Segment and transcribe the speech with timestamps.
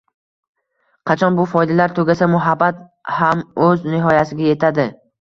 [1.11, 2.83] Qachon bu foydalar tugasa muhabbat
[3.21, 4.93] hamo‘z nihoyasiga yetadi